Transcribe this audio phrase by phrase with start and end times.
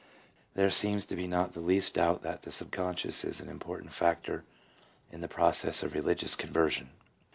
[0.55, 4.43] There seems to be not the least doubt that the subconscious is an important factor
[5.11, 6.89] in the process of religious conversion.